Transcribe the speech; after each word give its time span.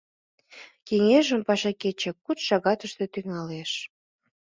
Кеҥежым 0.87 1.41
паша 1.47 1.71
кече 1.81 2.11
куд 2.23 2.37
шагатыште 2.47 3.05
тӱҥалеш. 3.13 3.71